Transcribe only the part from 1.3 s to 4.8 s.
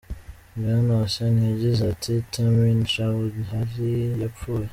yagize ati:" Tamim Chowdhury yapfuye.